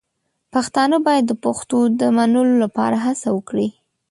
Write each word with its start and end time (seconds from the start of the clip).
پښتانه 0.53 0.97
باید 1.07 1.25
د 1.27 1.33
پښتو 1.43 1.77
د 1.99 2.01
منلو 2.17 2.55
لپاره 2.63 2.97
هڅه 3.05 3.29
وکړي. 3.37 3.67